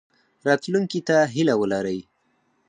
راتلونکي 0.47 0.99
ته 1.07 1.17
هیله 1.33 1.53
ولرئ 1.57 1.99